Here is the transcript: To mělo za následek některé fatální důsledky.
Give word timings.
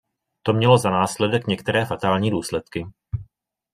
To 0.43 0.53
mělo 0.53 0.77
za 0.77 0.89
následek 0.89 1.47
některé 1.47 1.85
fatální 1.85 2.31
důsledky. 2.31 2.85